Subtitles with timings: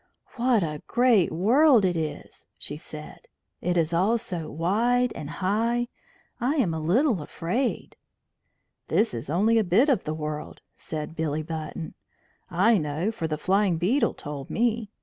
[0.35, 3.27] "What a great world it is!" she said.
[3.61, 5.89] "It is all so wide and high.
[6.39, 7.97] I am a little afraid."
[8.87, 11.93] "This is only a bit of the world," said Billy Button.
[12.49, 14.89] "I know, for the Flying Beetle told me.